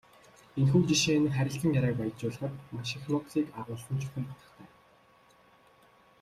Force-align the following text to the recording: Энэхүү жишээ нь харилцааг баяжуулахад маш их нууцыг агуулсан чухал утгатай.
Энэхүү 0.59 0.81
жишээ 0.87 1.17
нь 1.21 1.33
харилцааг 1.35 1.93
баяжуулахад 1.99 2.53
маш 2.75 2.89
их 2.97 3.03
нууцыг 3.09 3.45
агуулсан 3.59 3.95
чухал 4.01 4.29
утгатай. 4.31 4.69